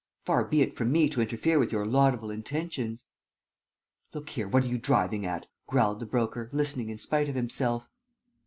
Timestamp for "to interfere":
1.09-1.59